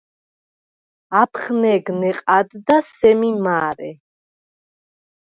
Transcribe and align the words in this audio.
აფხნეგ 1.21 1.85
ნეყა̄̈დდა 1.99 2.77
სემი 2.95 3.31
მა̄რე. 3.43 3.91